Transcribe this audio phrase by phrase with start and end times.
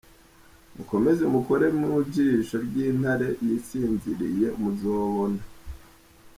[0.75, 5.41] Mukomeze mukore mu jisho ry’Intare yisinziriye muzabona!!!!!.